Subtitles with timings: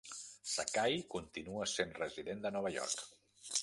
[0.51, 3.09] Sakhai continua sent resident de Nova York.